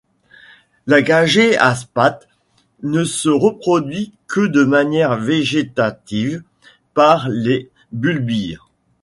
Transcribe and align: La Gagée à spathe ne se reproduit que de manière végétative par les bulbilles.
La 0.87 1.03
Gagée 1.03 1.59
à 1.59 1.75
spathe 1.75 2.27
ne 2.81 3.03
se 3.03 3.29
reproduit 3.29 4.11
que 4.25 4.47
de 4.47 4.63
manière 4.63 5.15
végétative 5.17 6.41
par 6.95 7.29
les 7.29 7.69
bulbilles. 7.91 8.57